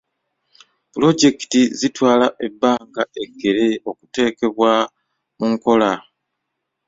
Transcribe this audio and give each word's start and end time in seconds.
Pulojekiti 0.91 1.61
zitwala 1.79 2.27
ebbanga 2.47 3.03
eggere 3.23 3.67
okuteekebwa 3.89 4.71
mu 5.37 5.45
nkola. 5.53 5.91